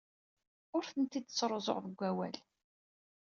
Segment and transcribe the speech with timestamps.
[0.75, 2.35] Ur tent-id-ttruẓuɣ deg wawal.